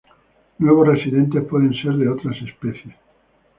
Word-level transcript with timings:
Nuevos 0.57 0.87
residentes 0.87 1.43
pueden 1.45 1.75
ser 1.75 1.93
de 1.93 2.09
otras 2.09 2.35
especies. 2.41 2.95